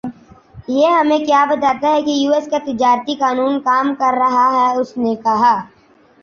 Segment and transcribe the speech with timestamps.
[0.69, 4.95] یہ ہمیں کِیا بتاتا ہے کہ یوایس کا تجارتی قانون کام کر رہا ہے اس
[4.97, 5.55] نے کہا